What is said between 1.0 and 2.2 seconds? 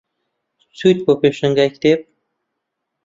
بۆ پێشانگای کتێب؟